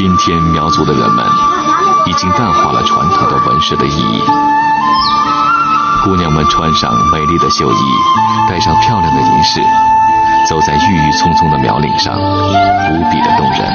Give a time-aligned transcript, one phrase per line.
[0.00, 1.22] 今天苗族的人们
[2.06, 4.22] 已经淡化了传统的纹饰的意义。
[6.02, 7.76] 姑娘们穿上美丽的绣衣，
[8.48, 9.60] 戴上漂亮的银饰，
[10.48, 13.70] 走在郁郁葱葱的苗岭上，无比的动人。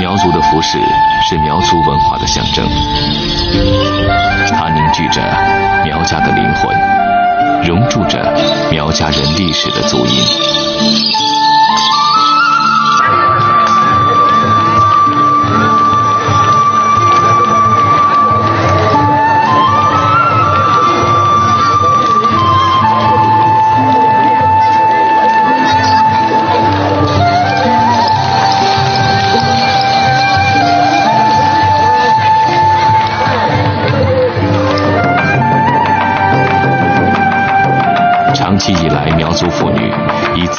[0.00, 0.80] 苗族的服饰
[1.22, 2.68] 是苗族文化的象征，
[4.58, 5.22] 它凝聚着
[5.84, 6.76] 苗家的灵魂，
[7.62, 8.36] 融铸着
[8.72, 11.17] 苗家人历史的足印。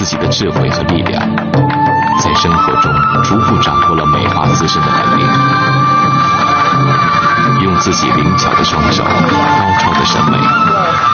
[0.09, 1.21] 自己的智慧和力量，
[2.17, 2.91] 在生活中
[3.21, 5.23] 逐步掌握了美化自身的能力，
[7.63, 9.11] 用自己灵巧的双手、高
[9.77, 10.37] 超的审美，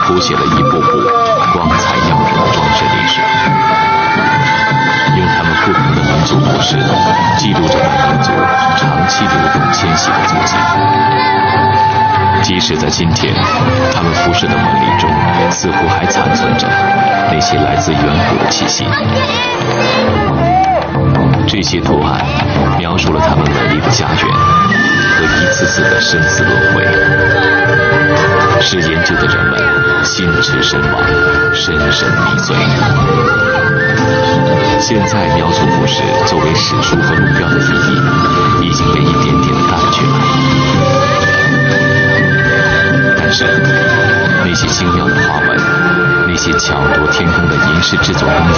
[0.06, 0.86] 谱写了一步步
[1.52, 3.20] 光彩耀人的装饰历史。
[5.18, 6.78] 用他们不同的民族服饰，
[7.36, 8.32] 记录着本民族
[8.78, 10.56] 长期流动迁徙的足迹。
[12.42, 13.34] 即使在今天，
[13.92, 15.10] 他们服饰的纹理中，
[15.50, 16.68] 似乎还残存着
[17.32, 18.86] 那些来自远古的气息。
[21.46, 22.24] 这些图案
[22.78, 26.84] 描述了他们美丽的家园和一次次的生死轮回，
[28.60, 31.02] 使研究的人们心驰神往，
[31.54, 32.56] 深深迷醉。
[34.78, 40.12] 现在，苗族服饰作为史书和路标的意义，已经被一点点的淡去了。
[43.28, 43.44] 但是，
[44.44, 45.58] 那些精妙的花纹，
[46.28, 48.54] 那些巧夺天工的银饰制作工艺，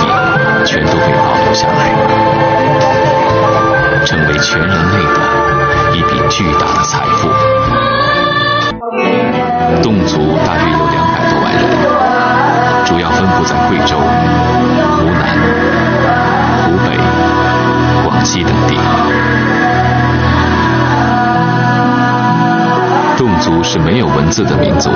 [0.67, 1.89] 全都被保留下来，
[4.05, 7.31] 成为全人类的一笔巨大的财富。
[9.81, 11.65] 侗族大约有两百多万人，
[12.85, 13.97] 主要分布在贵州、
[23.85, 24.91] 没有文字的民族，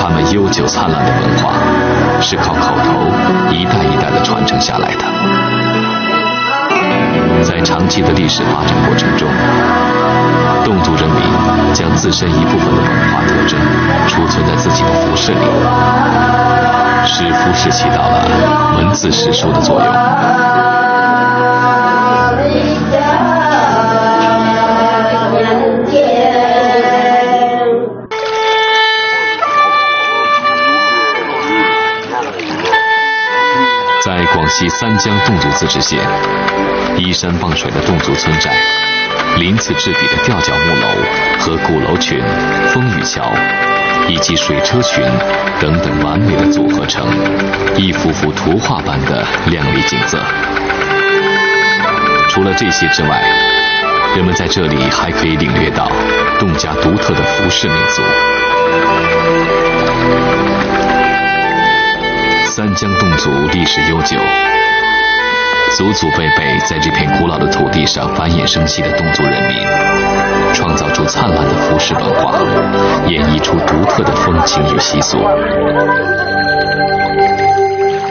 [0.00, 1.52] 他们悠久灿烂的文化
[2.20, 3.06] 是靠口头
[3.52, 5.04] 一代一代的传承下来的。
[7.42, 9.28] 在长期的历史发展过程中，
[10.64, 11.22] 侗族人民
[11.72, 13.58] 将自身一部分的文化特征
[14.08, 15.38] 储存在自己的服饰里，
[17.06, 19.86] 使服饰起到了文字史书的作用。
[34.50, 36.00] 西三江侗族自治县，
[36.96, 38.50] 依山傍水的侗族村寨，
[39.38, 40.88] 鳞次栉比的吊脚木楼
[41.38, 42.20] 和鼓楼群、
[42.68, 43.32] 风雨桥，
[44.08, 45.04] 以及水车群
[45.60, 47.06] 等等完美的组合成
[47.76, 50.18] 一幅幅图画般的亮丽景色。
[52.28, 53.22] 除了这些之外，
[54.16, 55.88] 人们在这里还可以领略到
[56.40, 58.02] 侗家独特的服饰民俗。
[62.60, 64.18] 三江侗族历史悠久，
[65.78, 69.56] 祖祖辈辈在这片古老的土地上繁衍生息的侗族人民，
[70.52, 72.38] 创造出灿烂的服饰文化，
[73.08, 75.16] 演绎出独特的风情与习俗。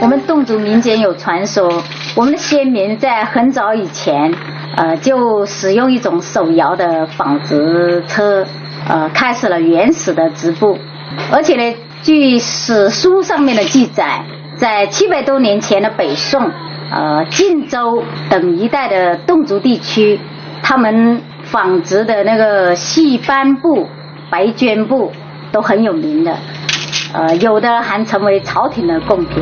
[0.02, 1.84] 我们侗族民间有传说，
[2.16, 4.34] 我们的先民在很早以前，
[4.78, 8.44] 呃，就使用一种手摇的纺织车，
[8.88, 10.80] 呃，开始了原始的织布，
[11.32, 14.24] 而且呢，据史书上面的记载。
[14.60, 16.52] 在七百多年前的北宋，
[16.92, 20.20] 呃，晋州等一带的侗族地区，
[20.62, 23.88] 他们纺织的那个细斑布、
[24.30, 25.14] 白绢布
[25.54, 26.36] 都很有名的，
[27.14, 29.42] 呃，有的还成为朝廷的贡品。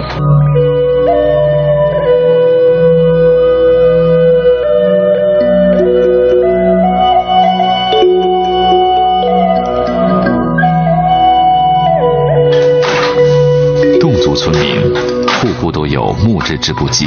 [16.48, 17.06] 织织布机，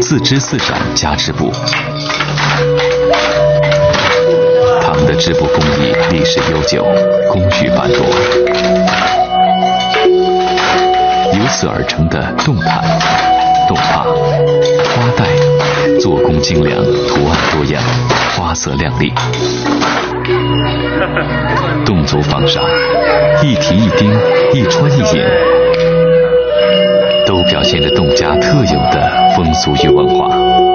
[0.00, 1.52] 自织自染加织布。
[4.82, 6.84] 他们的织布工艺历史悠久，
[7.30, 8.00] 工序繁多。
[11.32, 12.82] 由此而成的动毯、
[13.68, 17.80] 动帕、花带，做工精良，图案多样，
[18.36, 19.12] 花色亮丽。
[21.86, 22.62] 侗族纺纱，
[23.44, 24.12] 一提一钉，
[24.52, 25.47] 一穿一引。
[27.28, 30.67] 都表现着侗家特有的风俗与文化。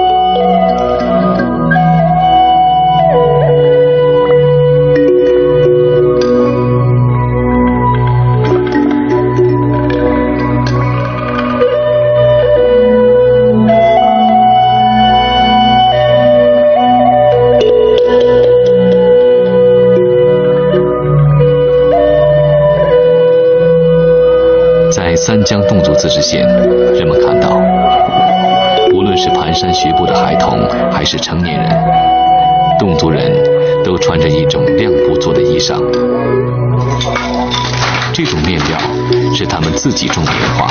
[39.84, 40.66] 自己种棉花、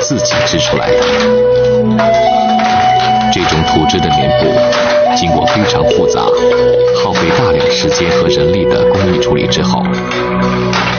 [0.00, 0.96] 自己织出来的。
[3.32, 6.22] 这种土制的棉布，经过非常复杂、
[7.00, 9.80] 耗费大量时间和人力的工艺处理之后。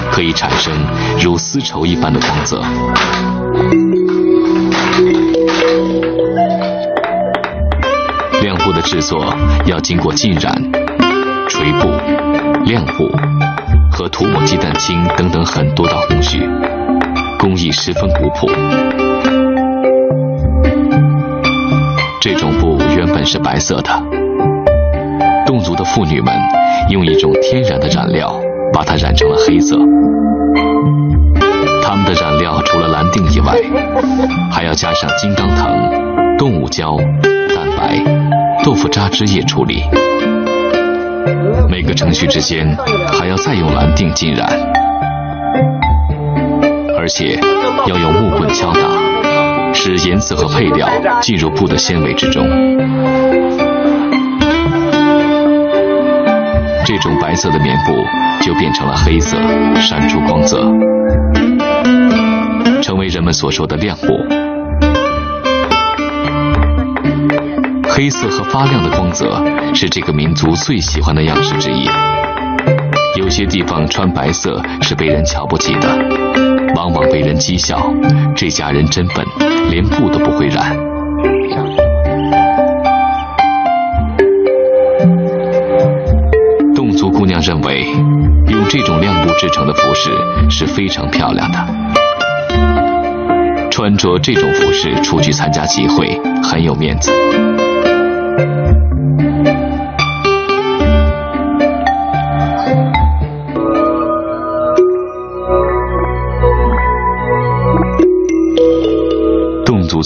[0.09, 0.73] 可以产生
[1.19, 2.61] 如丝绸一般的光泽。
[8.41, 9.35] 亮布的制作
[9.65, 10.55] 要经过浸染、
[11.49, 11.89] 锤布、
[12.63, 13.11] 亮布
[13.91, 16.47] 和涂抹鸡蛋清等等很多道工序，
[17.43, 18.47] 工艺十分古朴。
[22.21, 23.89] 这种布原本是白色的，
[25.45, 26.33] 侗族的妇女们
[26.89, 28.33] 用一种天然的染料。
[28.71, 29.77] 把它染成了黑色。
[31.83, 33.53] 他们的染料除了蓝靛以外，
[34.51, 38.03] 还要加上金刚藤、动物胶、蛋白、
[38.63, 39.83] 豆腐渣汁液处理。
[41.69, 42.75] 每个程序之间
[43.11, 44.49] 还要再用蓝靛浸染，
[47.03, 47.37] 而且
[47.85, 48.79] 要用木棍敲打，
[49.73, 50.87] 使颜色和配料
[51.19, 52.47] 进入布的纤维之中。
[56.85, 57.91] 这种白色的棉布
[58.41, 59.37] 就变成了黑色，
[59.81, 60.63] 闪出光泽，
[62.81, 64.07] 成为人们所说的亮布。
[67.89, 71.85] 黑色和发亮的光泽是这个民族最喜欢的样式之一。
[73.17, 76.52] 有些地方穿白色是被人瞧不起的，
[76.83, 77.81] 往往被人讥笑：
[78.35, 79.25] 这家人真笨，
[79.69, 80.77] 连布都不会染。
[86.75, 87.85] 侗族姑娘认为，
[88.49, 90.11] 用这种亮布制成的服饰
[90.49, 91.57] 是非常漂亮的。
[93.71, 97.13] 穿着这种服饰出去参加集会很有面子。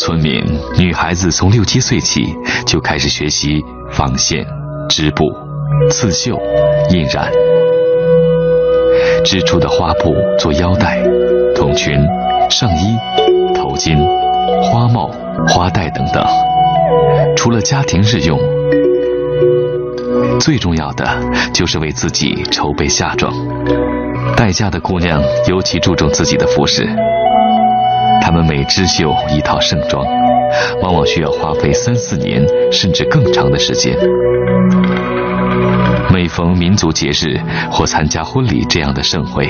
[0.07, 0.41] 村民
[0.77, 2.33] 女孩子从六七岁起
[2.65, 3.61] 就开始学习
[3.91, 4.47] 纺线、
[4.87, 5.25] 织布。
[5.91, 6.39] 刺绣、
[6.91, 7.29] 印染，
[9.25, 11.03] 织出的花布做腰带、
[11.53, 11.93] 筒裙、
[12.49, 12.95] 上衣、
[13.53, 13.97] 头巾、
[14.63, 15.11] 花帽、
[15.49, 16.25] 花带等等。
[17.35, 18.39] 除了家庭日用，
[20.39, 21.05] 最重要的
[21.53, 23.33] 就是为自己筹备嫁妆。
[24.37, 26.87] 待嫁的姑娘尤其注重自己的服饰，
[28.27, 30.05] 她们每织绣一套盛装，
[30.81, 33.95] 往往需要花费三四年甚至更长的时间。
[36.11, 37.39] 每逢民族节日
[37.71, 39.47] 或参加婚礼这样的盛会，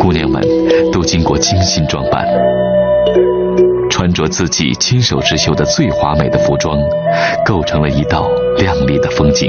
[0.00, 0.42] 姑娘们
[0.92, 2.26] 都经过精心装扮，
[3.88, 6.76] 穿着自己亲手织绣的最华美的服装，
[7.46, 9.48] 构成了一道亮丽的风景。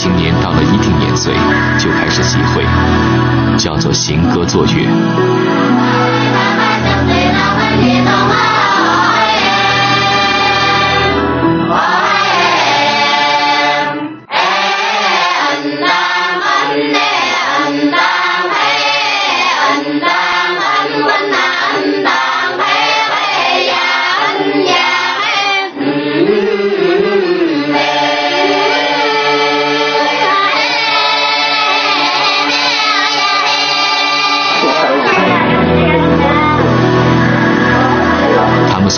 [0.00, 1.34] 青年到了一定年岁
[1.78, 2.64] 就开始集会
[3.58, 4.88] 叫做行歌坐月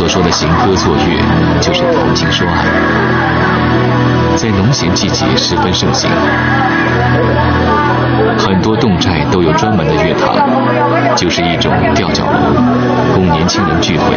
[0.03, 2.65] 所说的行歌作乐就是谈情说爱，
[4.35, 6.11] 在农闲季节十分盛行。
[8.37, 12.53] 很多侗寨都有专门的乐堂，就是一种吊脚楼，
[13.15, 14.17] 供年轻人聚会。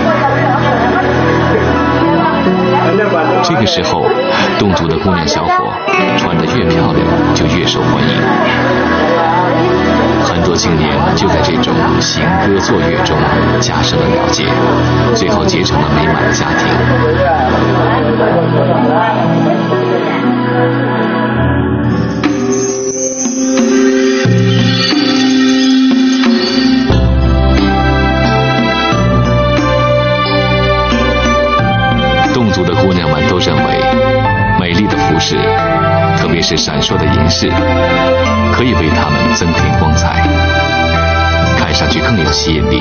[3.44, 4.08] 这个时候，
[4.58, 5.72] 侗族的姑娘小伙
[6.18, 9.75] 穿得越漂亮，就越受欢迎。
[10.26, 13.18] 很多青年就在这种行歌作乐中
[13.60, 14.44] 加深了了解，
[15.14, 16.68] 最后结成了美满的家庭。
[32.34, 33.62] 侗族的姑娘们都认为，
[34.60, 35.38] 美丽的服饰。
[36.48, 37.52] 是闪烁的银饰，
[38.54, 40.22] 可以为它们增添光彩，
[41.58, 42.80] 看上去更有吸引力。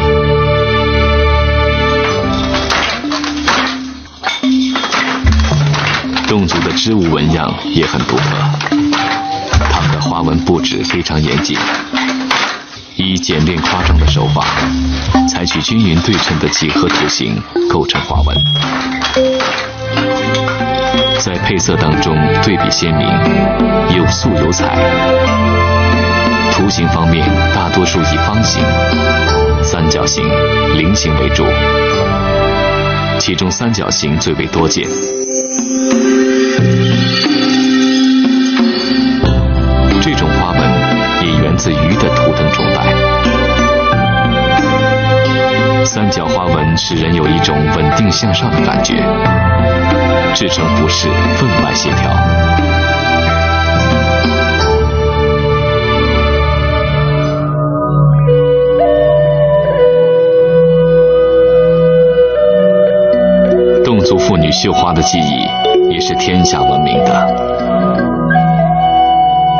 [6.28, 8.22] 侗族的织物纹样也很独特，
[9.70, 11.56] 它们的花纹布置非常严谨，
[12.96, 14.44] 以简练夸张的手法，
[15.26, 19.73] 采取均匀对称的几何图形构成花纹。
[21.18, 23.08] 在配色当中对比鲜明，
[23.96, 24.76] 有素有彩。
[26.52, 28.62] 图形方面大多数以方形、
[29.62, 30.24] 三角形、
[30.76, 31.44] 菱形为主。
[33.18, 34.86] 其中三角形最为多见。
[40.02, 40.60] 这种花纹
[41.22, 42.94] 也源自鱼的图腾崇拜。
[45.84, 46.26] 三角
[46.76, 48.94] 使人有一种稳定向上的感觉，
[50.34, 52.10] 制成服饰分外协调。
[63.84, 65.46] 侗族妇女绣花的技艺
[65.90, 67.26] 也是天下闻名的。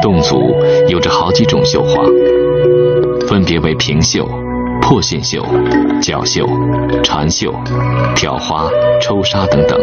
[0.03, 0.55] 侗族
[0.89, 2.03] 有着好几种绣花，
[3.27, 4.29] 分别为平绣、
[4.81, 5.45] 破线绣、
[6.01, 6.47] 角绣、
[7.03, 7.53] 缠绣、
[8.15, 8.69] 挑花、
[9.01, 9.79] 抽纱等等。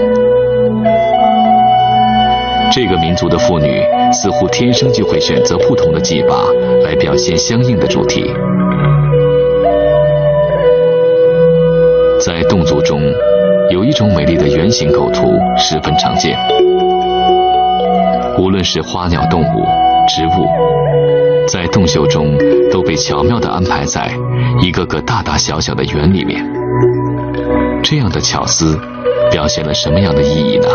[2.71, 3.81] 这个民族的妇女
[4.11, 6.45] 似乎天生就会选择不同的技法
[6.83, 8.23] 来表现相应的主题。
[12.19, 13.01] 在侗族中。
[13.69, 16.37] 有一种美丽的圆形构图十分常见，
[18.37, 19.65] 无论是花鸟动物、
[20.07, 20.47] 植物，
[21.47, 22.37] 在洞绣中
[22.71, 24.11] 都被巧妙地安排在
[24.61, 26.43] 一个个大大小小的圆里面。
[27.83, 28.79] 这样的巧思
[29.31, 30.67] 表现了什么样的意义呢？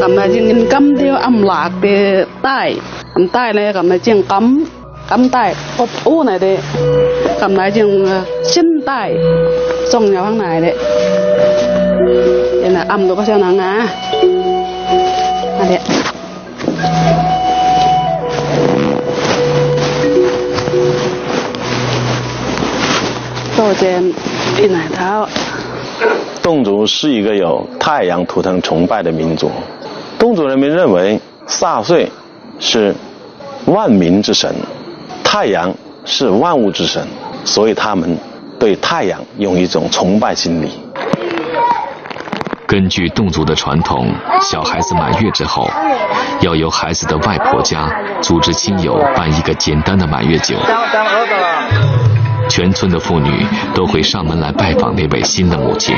[0.00, 2.74] 咁啊，用金雕暗蜡嘅带，
[3.32, 4.66] 带咧咁啊，用金。
[5.06, 6.56] cầm tay ốp u này đi
[7.40, 8.06] cầm lại dùng
[8.42, 9.14] xin tay
[9.92, 10.38] xong nhau hàng
[12.04, 13.88] này đấy đây là âm đồ có sao nắng à
[15.58, 15.78] à đấy
[23.56, 24.12] tôi trên
[24.56, 25.26] đi này tháo
[26.42, 29.50] 侗族是一个有太阳图腾崇拜的民族，
[30.18, 32.10] 侗族人民认为萨岁
[32.60, 32.94] 是
[33.64, 34.54] 万民之神。
[35.22, 37.02] 太阳是万物之神，
[37.46, 38.18] 所以他们
[38.58, 40.68] 对太阳有一种崇拜心理。
[42.74, 45.70] 根据侗族的传统，小孩子满月之后，
[46.40, 47.88] 要由孩子的外婆家
[48.20, 50.56] 组织亲友办一个简单的满月酒。
[52.48, 55.96] 全村的妇女都会上门来拜访那位新的母亲。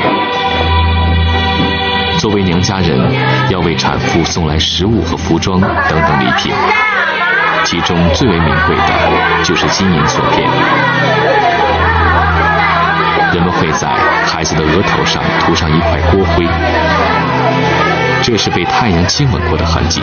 [2.19, 3.11] 作为娘家人，
[3.49, 6.53] 要为产妇送来食物和服装等等礼品。
[7.65, 11.56] 其中最为名贵的就是金银锁片。
[13.37, 13.87] 人们会在
[14.25, 16.47] 孩子的额头上涂上一块锅灰，
[18.23, 20.01] 这是被太阳亲吻过的痕迹，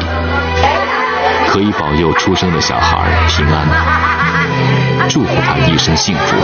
[1.48, 3.68] 可以保佑出生的小孩平安，
[5.10, 6.36] 祝福他一生幸福。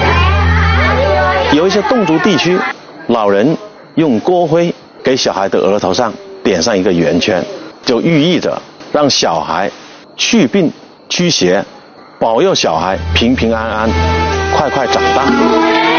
[1.56, 2.60] 有一些侗族地区，
[3.06, 3.56] 老人
[3.94, 6.12] 用锅灰给小孩的额头上
[6.44, 7.46] 点上一个圆圈，
[7.86, 8.60] 就寓意着
[8.92, 9.70] 让小孩
[10.18, 10.74] 去病。
[11.08, 11.64] 驱邪，
[12.20, 13.90] 保佑小孩平平安安，
[14.56, 15.99] 快快长大。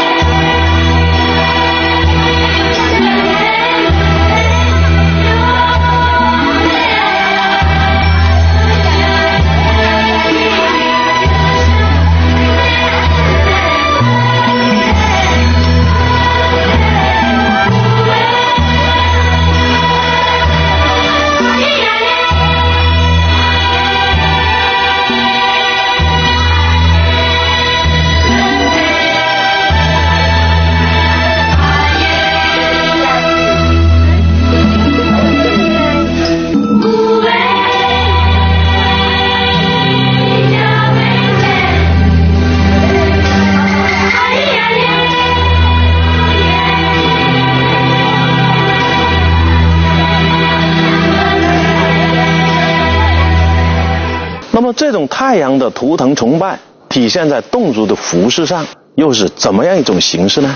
[55.01, 60.55] 种太阳的图腾崇拜体现在侗族的服饰上，又是怎么样一种形式呢？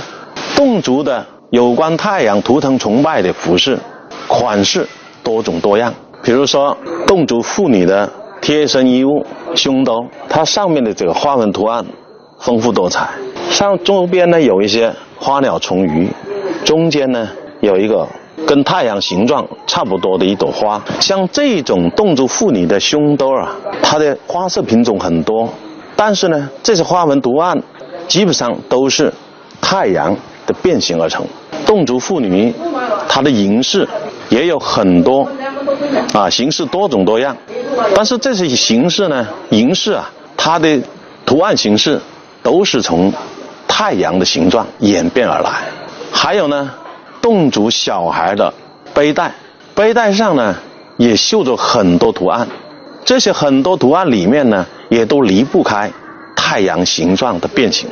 [0.56, 3.80] 侗族的有关太阳图腾崇拜的服饰
[4.28, 4.88] 款式
[5.24, 8.08] 多种多样，比如说侗族妇女的
[8.40, 9.26] 贴身衣物
[9.56, 11.84] 胸兜，它上面的这个花纹图案
[12.40, 13.10] 丰富多彩，
[13.50, 16.08] 上周边呢有一些花鸟虫鱼，
[16.64, 17.28] 中间呢
[17.62, 18.08] 有一个。
[18.46, 25.50] 跟太阳形状差不多的一朵花，像这种侗族妇女的胸兜啊，它的花色品种很多，
[25.96, 27.64] 但是呢，这些花纹图案
[28.08, 29.14] 基本上都是
[29.62, 30.16] 太阳
[30.46, 31.26] 的变形而成。
[31.66, 32.54] 侗族妇女
[33.08, 33.88] 她的银饰
[34.30, 35.28] 也有很多
[36.14, 37.36] 啊，形式多种多样，
[37.96, 40.80] 但是这些形式呢，银饰啊，它的
[41.26, 42.00] 图案形式
[42.44, 43.12] 都是从
[43.68, 45.64] 太阳的形状演变而来。
[46.12, 46.72] 还有呢，
[47.26, 48.54] 侗族小孩的
[48.94, 49.32] 背带，
[49.74, 50.56] 背带上呢
[50.98, 52.48] 也绣着很多图案，
[53.04, 55.92] 这些很多图案里面呢，也都离不开
[56.36, 57.90] 太阳形状的变形。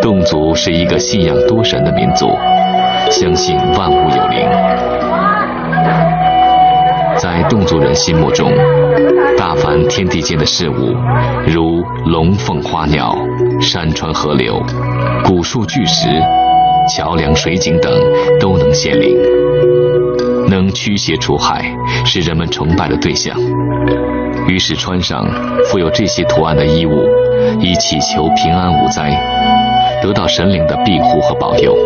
[0.00, 2.26] 侗族是一个信仰多神的民族，
[3.10, 5.09] 相信万物有灵。
[7.20, 8.50] 在侗族人心目中，
[9.36, 10.96] 大凡天地间的事物，
[11.46, 13.14] 如龙凤花鸟、
[13.60, 14.58] 山川河流、
[15.22, 16.08] 古树巨石、
[16.88, 17.92] 桥梁水井等，
[18.40, 19.18] 都能显灵，
[20.48, 21.62] 能驱邪除害，
[22.06, 23.36] 是人们崇拜的对象。
[24.48, 25.28] 于是穿上
[25.66, 27.06] 富有这些图案的衣物，
[27.60, 29.10] 以祈求平安无灾，
[30.02, 31.76] 得到神灵的庇护和保佑。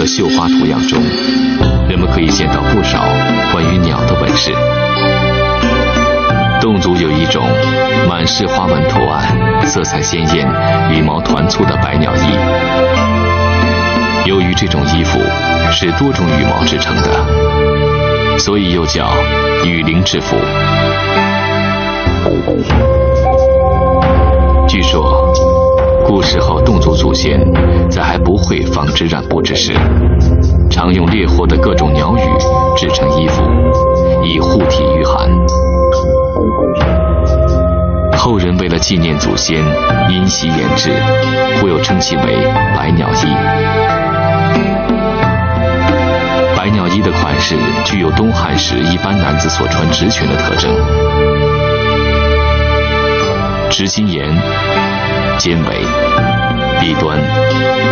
[0.00, 0.98] 的绣花图样中，
[1.86, 3.00] 人们可以见到不少
[3.52, 4.50] 关于鸟的纹饰。
[6.58, 7.44] 侗族有一种
[8.08, 10.48] 满是花纹图案、色彩鲜艳、
[10.90, 12.32] 羽毛团簇的百鸟衣。
[14.26, 15.20] 由于这种衣服
[15.70, 19.10] 是多种羽毛制成的，所以又叫
[19.66, 20.34] 羽灵制服。
[24.66, 25.30] 据说，
[26.10, 27.40] 古时候侗族祖先
[27.88, 29.72] 在还不会纺织染布之时，
[30.68, 33.40] 常用猎获的各种鸟羽制成衣服，
[34.24, 35.30] 以护体御寒。
[38.18, 39.64] 后人为了纪念祖先，
[40.10, 40.90] 因袭研制，
[41.60, 42.22] 故又称其为
[42.76, 43.26] 百鸟衣。
[46.56, 50.74] 百鸟衣的款式具有东汉时一般男子所穿直裙的特征，
[53.80, 54.28] 直心沿、
[55.38, 55.78] 肩围、
[56.78, 57.18] 臂端、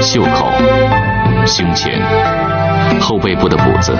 [0.02, 0.52] 袖口、
[1.46, 1.98] 胸前、
[3.00, 3.96] 后背部的补子，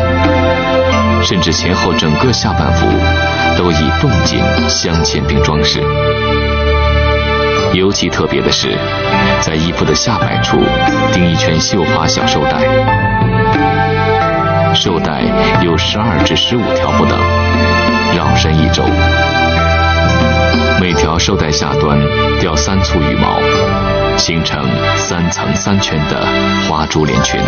[1.23, 2.87] 甚至前后整个下半幅，
[3.57, 5.81] 都以动锦镶嵌并装饰。
[7.73, 8.77] 尤其特别的是，
[9.41, 10.59] 在衣服的下摆处
[11.15, 12.59] 钉一圈绣花小绶带，
[14.75, 15.23] 绶带
[15.63, 17.19] 有十二至十五条不等，
[18.15, 18.85] 绕身一周。
[20.81, 21.99] 每条绶带下端
[22.41, 23.41] 吊三簇羽毛，
[24.17, 24.65] 形成
[24.95, 26.25] 三层三圈的
[26.69, 27.41] 花珠连裙。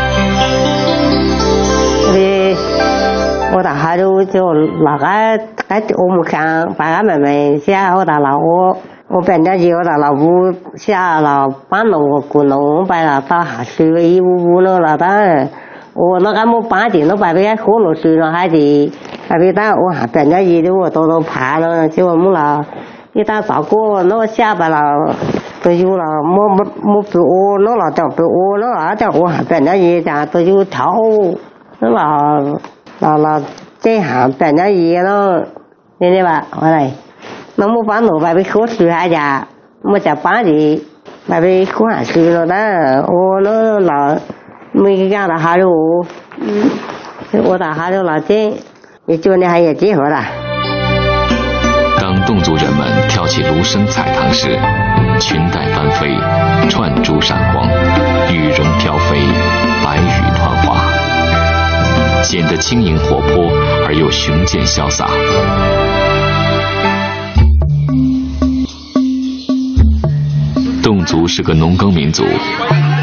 [2.12, 4.40] 我我大哈就就
[4.82, 8.76] 那个该我们看爸爸妹妹下我大老我
[9.08, 15.48] 我本家就我大老屋下了搬了我过了我把那到下水一屋屋了那当
[15.94, 18.90] 我那个么搬的那把别喝了水了还得
[19.28, 22.64] 还别当我本家也的我多多怕了就我们了
[23.20, 24.78] 一旦照顾那下班了
[25.62, 31.38] 都有了么么么不我那了叫不我那了叫我还本家也讲都有跳舞
[31.80, 32.58] 那了。
[32.98, 33.42] 那那
[33.78, 35.44] 这行本家爷咯，
[35.98, 36.46] 你知吧？
[36.58, 36.90] 我来，
[37.56, 39.46] 那么搬路把被喝水下家，
[39.82, 40.82] 我在搬的，
[41.28, 44.18] 把被喝下水了的，我那那
[44.72, 45.66] 没干了哈喽，
[46.38, 46.70] 嗯，
[47.44, 48.54] 我打哈喽了这，
[49.04, 50.39] 你今年还有结合了。
[52.50, 54.58] 族人们跳起芦笙彩堂时，
[55.20, 56.08] 裙带翻飞，
[56.68, 57.64] 串珠闪光，
[58.34, 59.20] 羽绒飘飞，
[59.84, 60.82] 白羽团花。
[62.24, 63.48] 显得轻盈活泼
[63.86, 65.06] 而又雄健潇洒。
[70.82, 72.24] 侗族是个农耕民族，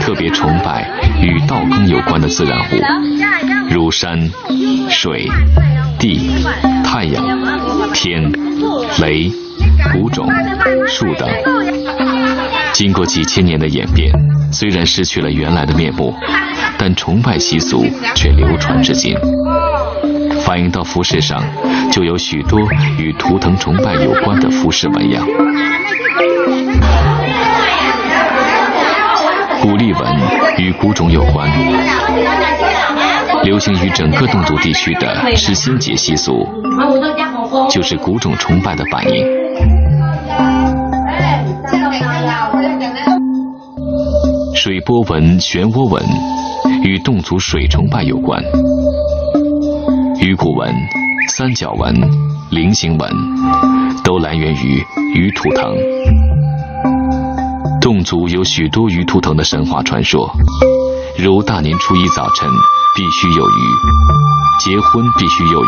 [0.02, 0.90] 特别崇拜
[1.22, 2.82] 与稻耕有关的自然物，
[3.70, 4.30] 如山、
[4.90, 5.26] 水、
[5.98, 6.46] 地、
[6.84, 7.26] 太阳、
[7.94, 8.32] 天、
[9.02, 9.32] 雷、
[9.94, 10.28] 谷种、
[10.88, 11.30] 树等。
[12.74, 14.12] 经过几千年的演变，
[14.52, 16.14] 虽然失去了原来的面目。
[16.80, 19.16] 但崇拜习俗却流传至今，
[20.46, 21.44] 反映到服饰上，
[21.92, 22.60] 就有许多
[23.00, 25.26] 与图腾崇拜有关的服饰纹样。
[29.60, 30.04] 古丽纹
[30.60, 31.50] 与古种有关，
[33.44, 36.48] 流行于整个侗族地区的吃新节习俗，
[37.70, 39.26] 就是古种崇拜的反应。
[44.56, 46.04] 水波纹、漩涡纹。
[46.84, 48.42] 与侗族水崇拜有关，
[50.20, 50.74] 鱼骨纹、
[51.30, 51.94] 三角纹、
[52.50, 53.10] 菱形纹
[54.04, 54.84] 都来源于
[55.16, 55.74] 鱼图腾。
[57.82, 60.30] 侗族有许多鱼图腾的神话传说，
[61.18, 62.50] 如大年初一早晨
[62.96, 63.62] 必须有鱼，
[64.60, 65.68] 结婚必须有鱼，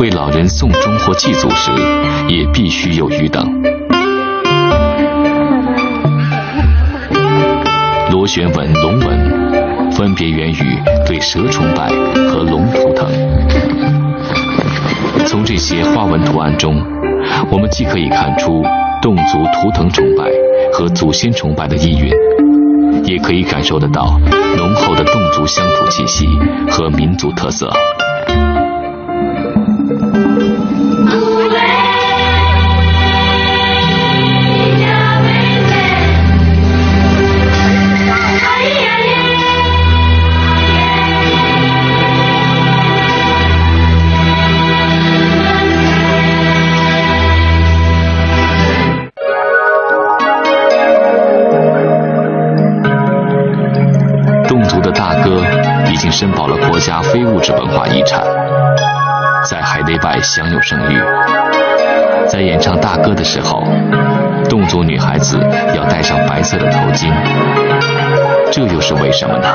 [0.00, 1.70] 为老人送终或祭祖时
[2.28, 3.44] 也必须有余等。
[8.12, 11.88] 螺旋纹、龙纹分别源于对蛇崇拜
[12.28, 13.08] 和龙图腾。
[15.26, 16.80] 从这些花纹图案中，
[17.50, 18.62] 我们既可以看出
[19.02, 20.24] 侗族图腾崇拜
[20.72, 22.10] 和祖先崇拜的意蕴，
[23.04, 24.18] 也可以感受得到
[24.56, 26.26] 浓厚的侗族乡土气息
[26.70, 27.68] 和民族特色。
[56.18, 58.20] 申报了国家非物质文化遗产，
[59.48, 61.00] 在海内外享有盛誉。
[62.26, 63.62] 在演唱大歌的时候，
[64.48, 65.38] 侗族女孩子
[65.76, 67.12] 要戴上白色的头巾，
[68.50, 69.46] 这又是为什么呢？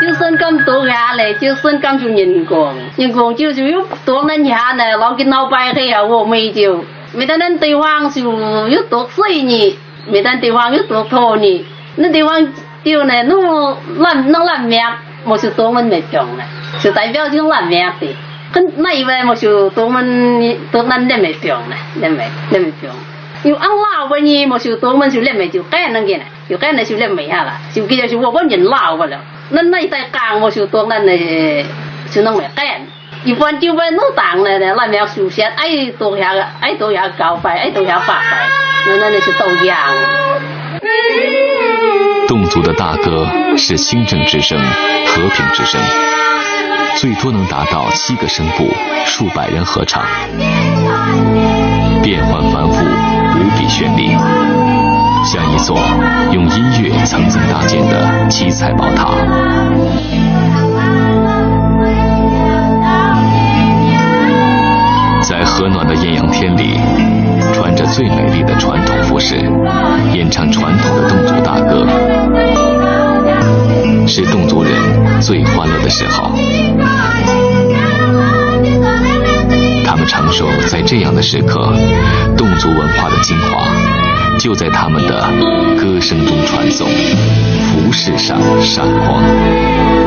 [0.00, 12.44] 就算咁多下嚟，就算咁做人工，人工就是要多人下呢，老给老白黑啊，我没就，没得那地方就要多水呢，没得地方要多土呢，那地方
[12.84, 14.78] 就呢，那烂那烂命，
[15.24, 16.44] 我就多们没用了，
[16.80, 18.14] 就代表就烂命的。
[18.52, 22.94] 跟那一位我就多们多难练没用了，练没练没用。
[23.44, 29.18] 有安老问你，我就多们就练没就干那个呢，就干那就练没下了，就记得就我人老不了。
[29.50, 31.64] 那那一代讲我就多难的，
[32.10, 32.66] 就那么干。
[33.24, 38.46] 一般就问弄当了的，那苗首先爱多下个，爱多下高白，爱多下发白，
[38.86, 39.78] 那那那是都一样。
[42.44, 43.26] 侗族的大歌
[43.56, 45.80] 是清正之声、和平之声，
[46.94, 48.68] 最多能达到七个声部，
[49.06, 50.02] 数百人合唱，
[52.02, 54.14] 变幻繁复，无比绚丽，
[55.24, 55.78] 像一座
[56.32, 59.14] 用音乐层层搭建的七彩宝塔。
[65.22, 66.43] 在和暖的艳阳天，
[67.94, 69.36] 最美丽的传统服饰，
[70.12, 71.86] 演唱传统的侗族大歌，
[74.04, 74.72] 是侗族人
[75.20, 76.32] 最欢乐的时候。
[79.86, 81.72] 他们常说，在这样的时刻，
[82.36, 83.64] 侗族文化的精华
[84.40, 85.30] 就在他们的
[85.80, 90.03] 歌声中传颂，服饰上闪光。